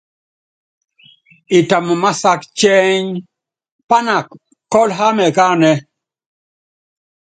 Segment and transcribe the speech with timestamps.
[1.57, 3.05] Itamv másák cɛ́ny,
[3.89, 4.27] pának
[4.71, 5.75] kɔ́l hámɛ ukáánɛ́.